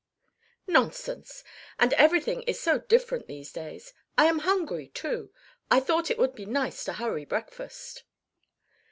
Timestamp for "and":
1.77-1.93